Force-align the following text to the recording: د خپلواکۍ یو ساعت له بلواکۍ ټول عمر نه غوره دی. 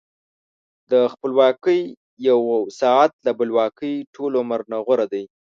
د 0.91 0.93
خپلواکۍ 1.13 1.81
یو 2.27 2.39
ساعت 2.79 3.11
له 3.25 3.31
بلواکۍ 3.39 3.95
ټول 4.15 4.31
عمر 4.41 4.61
نه 4.71 4.77
غوره 4.85 5.05
دی. 5.13 5.23